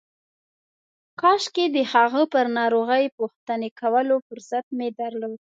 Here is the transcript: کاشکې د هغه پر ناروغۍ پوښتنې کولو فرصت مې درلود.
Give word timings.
کاشکې 1.21 1.65
د 1.75 1.77
هغه 1.93 2.21
پر 2.33 2.45
ناروغۍ 2.57 3.05
پوښتنې 3.17 3.69
کولو 3.79 4.15
فرصت 4.27 4.65
مې 4.77 4.89
درلود. 4.99 5.39